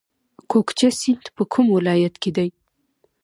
کوکچه 0.51 0.89
سیند 0.99 1.25
په 1.35 1.43
کوم 1.51 1.67
ولایت 1.77 2.15
کې 2.21 2.31
دی؟ 2.37 2.49